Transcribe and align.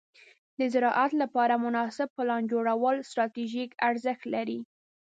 د 0.59 0.61
زراعت 0.73 1.11
لپاره 1.21 1.53
مناسب 1.65 2.07
پلان 2.17 2.41
جوړول 2.51 2.95
ستراتیژیک 3.09 3.71
ارزښت 3.89 4.23
لري. 4.35 4.59